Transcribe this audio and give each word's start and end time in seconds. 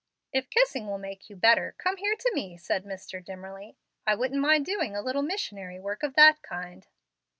"If 0.33 0.49
kissing 0.49 0.87
will 0.87 0.97
make 0.97 1.29
you 1.29 1.35
better, 1.35 1.75
come 1.77 1.97
here 1.97 2.15
to 2.15 2.31
me," 2.33 2.57
said 2.57 2.85
Mr. 2.85 3.23
Dimmerly. 3.23 3.75
"I 4.07 4.15
wouldn't 4.15 4.41
mind 4.41 4.65
doing 4.65 4.95
a 4.95 5.01
little 5.03 5.21
missionary 5.21 5.79
work 5.79 6.01
of 6.01 6.15
that 6.15 6.41
kind." 6.41 6.87